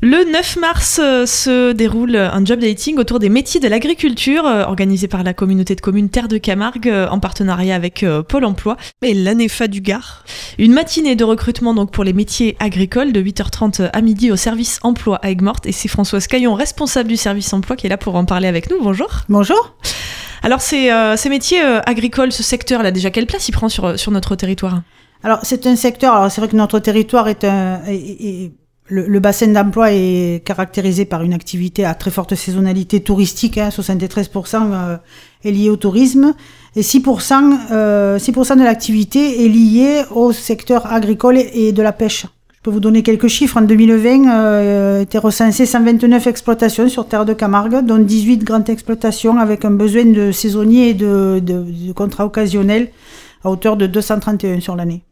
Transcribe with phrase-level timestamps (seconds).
[0.00, 4.62] Le 9 mars euh, se déroule un job dating autour des métiers de l'agriculture, euh,
[4.62, 8.76] organisé par la communauté de communes Terre de Camargue euh, en partenariat avec Pôle emploi
[9.02, 10.24] et l'ANEFA du Gard.
[10.56, 14.78] Une matinée de recrutement donc pour les métiers agricoles de 8h30 à midi au service
[14.84, 18.14] emploi à Aigues-Mortes et c'est Françoise Caillon, responsable du service emploi, qui est là pour
[18.14, 18.80] en parler avec nous.
[18.80, 19.08] Bonjour.
[19.28, 19.74] Bonjour.
[20.44, 24.12] Alors ces, ces métiers agricoles, ce secteur, là déjà quelle place il prend sur, sur
[24.12, 24.82] notre territoire?
[25.24, 27.80] Alors c'est un secteur, alors c'est vrai que notre territoire est un...
[28.90, 34.70] Le, bassin d'emploi est caractérisé par une activité à très forte saisonnalité touristique, 73% hein,
[34.72, 34.96] euh,
[35.44, 36.34] est lié au tourisme,
[36.74, 42.24] et 6%, euh, 6 de l'activité est liée au secteur agricole et de la pêche.
[42.56, 43.58] Je peux vous donner quelques chiffres.
[43.58, 49.38] En 2020, euh, étaient recensées 129 exploitations sur terre de Camargue, dont 18 grandes exploitations
[49.38, 52.88] avec un besoin de saisonniers et de, de contrats occasionnels
[53.44, 55.02] à hauteur de 231 sur l'année.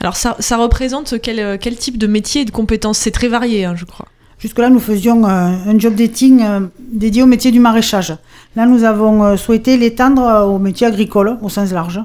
[0.00, 2.98] Alors ça, représente quel, quel, type de métier et de compétences?
[2.98, 4.06] C'est très varié, hein, je crois.
[4.40, 8.16] Jusque-là, nous faisions euh, un job dating euh, dédié au métier du maraîchage.
[8.56, 12.00] Là, nous avons euh, souhaité l'étendre au métier agricole, au sens large.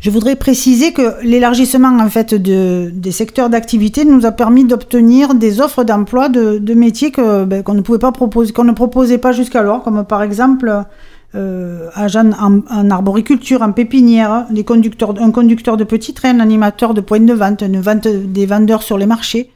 [0.00, 5.34] Je voudrais préciser que l'élargissement en fait de, des secteurs d'activité nous a permis d'obtenir
[5.34, 10.04] des offres d'emploi de, métiers ben, qu'on ne pouvait qu'on ne proposait pas jusqu'alors, comme
[10.04, 10.84] par exemple
[11.34, 16.94] euh, agent en, arboriculture, en pépinière, des conducteurs, un conducteur de petits trains, un animateur
[16.94, 19.50] de points de vente, une vente des vendeurs sur les marchés,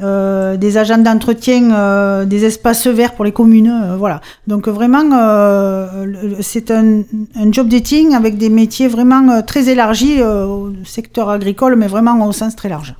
[0.00, 4.20] euh, des agents d'entretien euh, des espaces verts pour les communes, euh, voilà.
[4.48, 6.06] Donc vraiment, euh,
[6.40, 7.02] c'est un,
[7.36, 12.32] un, job dating avec des métiers vraiment très élargis au secteur agricole, mais vraiment au
[12.32, 12.94] sens très large.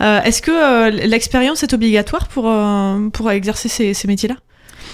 [0.00, 2.52] Est-ce que l'expérience est obligatoire pour,
[3.12, 4.34] pour exercer ces, ces métiers-là?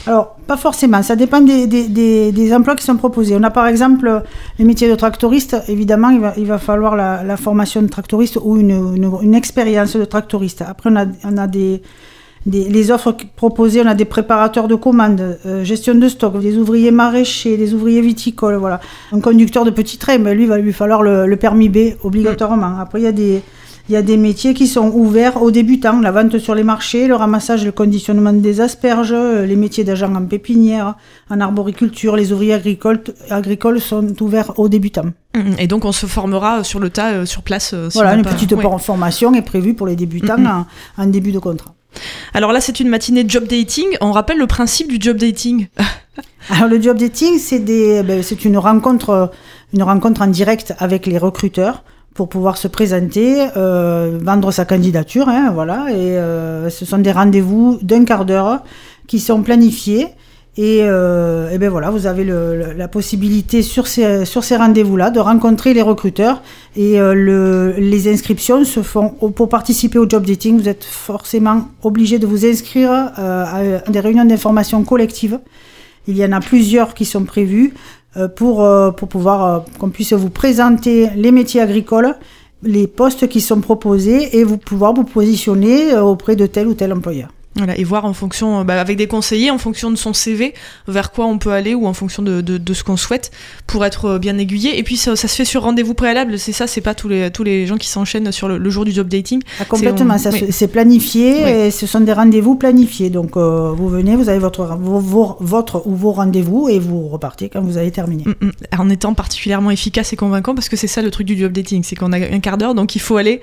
[0.06, 3.34] Alors, pas forcément, ça dépend des, des, emplois qui sont proposés.
[3.36, 4.22] On a par exemple
[4.58, 8.56] les métiers de tractoriste, évidemment, il va, il va falloir la, formation de tractoriste ou
[8.56, 10.62] une, une, expérience de tractoriste.
[10.62, 11.82] Après, on a, on a des,
[12.46, 16.92] les offres proposées, on a des préparateurs de commandes, euh, gestion de stock, des ouvriers
[16.92, 18.80] maraîchers, des ouvriers viticoles, voilà.
[19.10, 21.96] Un conducteur de petit train, mais lui, il va lui falloir le, le permis B
[22.04, 22.78] obligatoirement.
[22.78, 23.42] Après, il y a des
[23.88, 27.06] il y a des métiers qui sont ouverts aux débutants, la vente sur les marchés,
[27.06, 30.96] le ramassage le conditionnement des asperges, les métiers d'agent en pépinière,
[31.30, 35.10] en arboriculture, les ouvriers agricoles, agricoles sont ouverts aux débutants.
[35.34, 37.74] Mmh, et donc on se formera sur le tas, euh, sur place.
[37.74, 40.64] Euh, voilà, une petite formation est prévue pour les débutants mmh.
[40.98, 41.74] en, début de contrat.
[42.34, 43.86] Alors là, c'est une matinée de job dating.
[44.00, 45.68] On rappelle le principe du job dating.
[46.50, 49.30] Alors le job dating, c'est ben, c'est une rencontre,
[49.72, 51.82] une rencontre en direct avec les recruteurs
[52.16, 55.86] pour pouvoir se présenter, euh, vendre sa candidature, hein, voilà.
[55.90, 58.64] Et euh, ce sont des rendez-vous d'un quart d'heure
[59.06, 60.08] qui sont planifiés.
[60.56, 66.40] Et, euh, ben voilà, vous avez la possibilité sur ces, rendez-vous-là de rencontrer les recruteurs.
[66.74, 70.58] Et euh, le, les inscriptions se font pour participer au job dating.
[70.58, 75.38] Vous êtes forcément obligé de vous inscrire à des réunions d'information collective.
[76.08, 77.74] Il y en a plusieurs qui sont prévues.
[78.16, 82.14] Euh, pour, euh, pour pouvoir euh, qu'on puisse vous présenter les métiers agricoles,
[82.62, 86.94] les postes qui sont proposés et vous pouvoir vous positionner auprès de tel ou tel
[86.94, 87.28] employeur.
[87.56, 90.54] Voilà, et voir en fonction, bah, avec des conseillers, en fonction de son CV,
[90.88, 93.30] vers quoi on peut aller ou en fonction de, de, de ce qu'on souhaite
[93.66, 94.78] pour être euh, bien aiguillé.
[94.78, 97.30] Et puis ça, ça se fait sur rendez-vous préalable, c'est ça, c'est pas tous les,
[97.30, 99.42] tous les gens qui s'enchaînent sur le, jour du job dating.
[99.60, 103.10] Ah, complètement, c'est planifié et ce sont des rendez-vous planifiés.
[103.10, 107.48] Donc euh, vous venez, vous avez votre, vos, votre ou vos rendez-vous et vous repartez
[107.48, 108.24] quand vous avez terminé.
[108.24, 108.52] Mm, mm.
[108.78, 111.82] En étant particulièrement efficace et convaincant parce que c'est ça le truc du job dating,
[111.82, 113.40] c'est qu'on a un quart d'heure donc il faut aller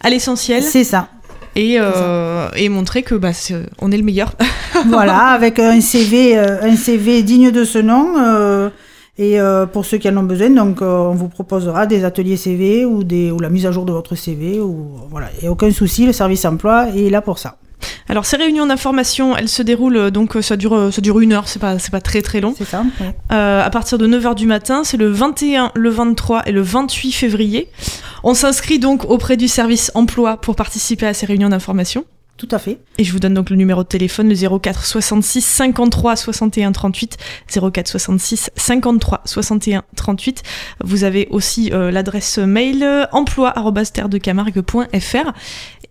[0.00, 0.62] à l'essentiel.
[0.62, 1.08] C'est ça
[1.56, 3.30] et, euh, et montrer que bah,
[3.80, 4.32] on est le meilleur.
[4.88, 8.14] voilà, avec un CV, euh, un CV digne de ce nom.
[8.18, 8.68] Euh,
[9.18, 9.38] et
[9.72, 13.30] pour ceux qui en ont besoin, donc on vous proposera des ateliers CV ou, des,
[13.30, 14.60] ou la mise à jour de votre CV.
[14.60, 17.56] Ou, voilà, et aucun souci, le service emploi est là pour ça.
[18.08, 21.18] Alors ces réunions d'information, elles se déroulent euh, donc euh, ça dure euh, ça dure
[21.20, 22.54] une heure, c'est pas c'est pas très très long.
[22.56, 22.84] C'est ça.
[23.30, 27.68] à partir de 9h du matin, c'est le 21, le 23 et le 28 février.
[28.22, 32.04] On s'inscrit donc auprès du service emploi pour participer à ces réunions d'information.
[32.36, 32.80] Tout à fait.
[32.98, 37.16] Et je vous donne donc le numéro de téléphone, le 04 66 53 61 38.
[37.48, 40.42] 04 66 53 61 38.
[40.84, 45.32] Vous avez aussi l'adresse mail emploi.terdecamargue.fr.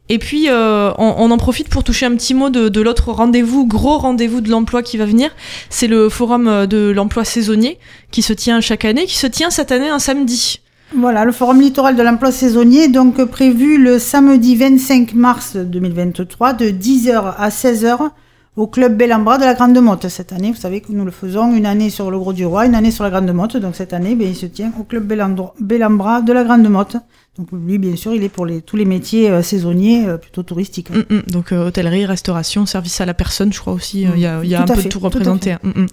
[0.08, 3.98] Et puis, euh, on, en profite pour toucher un petit mot de, l'autre rendez-vous, gros
[3.98, 5.31] rendez-vous de l'emploi qui va venir.
[5.70, 7.80] C'est le forum euh, de l'emploi saisonnier
[8.12, 10.62] qui se tient chaque année, qui se tient cette année un samedi.
[10.98, 16.66] Voilà, le forum littoral de l'emploi saisonnier, donc prévu le samedi 25 mars 2023 de
[16.68, 18.12] 10h à 16h
[18.56, 20.08] au club Bellambra de la Grande Motte.
[20.08, 22.66] Cette année, vous savez que nous le faisons une année sur le Gros du Roi,
[22.66, 23.58] une année sur la Grande Motte.
[23.58, 26.96] Donc cette année, ben, il se tient au club Bellambra de la Grande Motte.
[27.38, 30.44] Donc lui, bien sûr, il est pour les, tous les métiers euh, saisonniers, euh, plutôt
[30.44, 30.90] touristiques.
[30.90, 31.22] Mm, mm.
[31.28, 34.56] donc euh, hôtellerie, restauration, service à la personne, je crois aussi, il y a, y
[34.56, 35.52] a un peu tout représenté.
[35.52, 35.88] À, mm,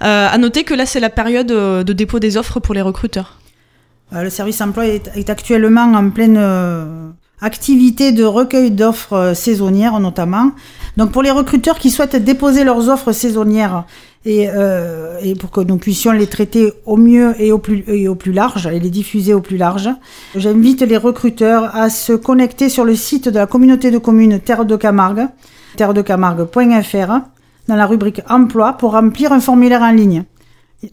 [0.00, 3.38] à, noter que là, c'est la période de dépôt des offres pour les recruteurs.
[4.12, 6.38] Le service emploi est, actuellement en pleine
[7.40, 10.52] activité de recueil d'offres saisonnières notamment.
[10.96, 13.84] Donc pour les recruteurs qui souhaitent déposer leurs offres saisonnières
[14.24, 18.08] et, euh, et, pour que nous puissions les traiter au mieux et au plus, et
[18.08, 19.88] au plus large et les diffuser au plus large.
[20.34, 24.64] J'invite les recruteurs à se connecter sur le site de la communauté de communes Terre
[24.64, 25.28] de Camargue,
[25.76, 27.12] terredecamargue.fr,
[27.68, 30.24] dans la rubrique Emploi pour remplir un formulaire en ligne.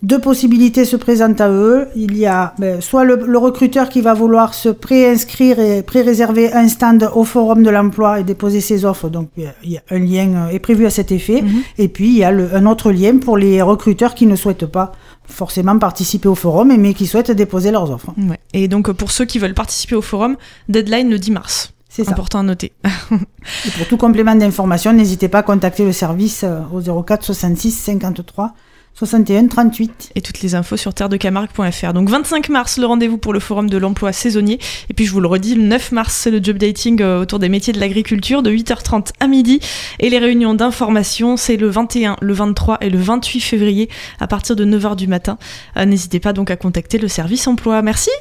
[0.01, 1.87] Deux possibilités se présentent à eux.
[1.95, 6.67] Il y a ben, soit le, recruteur qui va vouloir se préinscrire et pré-réserver un
[6.67, 9.09] stand au forum de l'emploi et déposer ses offres.
[9.09, 11.43] Donc il y a un lien euh, est prévu à cet effet.
[11.43, 11.61] Mhm.
[11.77, 14.91] Et puis il y a un autre lien pour les recruteurs qui ne souhaitent pas
[15.27, 18.11] forcément participer au forum, mais qui souhaitent déposer leurs offres.
[18.53, 20.35] Et donc pour ceux qui veulent participer au forum,
[20.67, 21.73] deadline le 10 mars.
[21.89, 22.73] C'est important à noter.
[23.11, 27.71] et pour tout complément d'information, n'hésitez pas à contacter le service euh, au 04 66
[27.71, 28.53] 53
[28.95, 30.13] 61 38.
[30.15, 31.93] Et toutes les infos sur terredecamargue.fr.
[31.93, 34.59] Donc 25 mars, le rendez-vous pour le forum de l'emploi saisonnier.
[34.89, 37.39] Et puis je vous le redis, le 9 mars, c'est le job dating euh, autour
[37.39, 39.59] des métiers de l'agriculture de 8h30 à midi.
[39.99, 43.89] Et les réunions d'information, c'est le 21, le 23 et le 28 février
[44.19, 45.37] à partir de 9h du matin.
[45.77, 47.81] Euh, n'hésitez pas donc à contacter le service emploi.
[47.81, 48.11] Merci.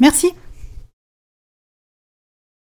[0.00, 0.32] Merci.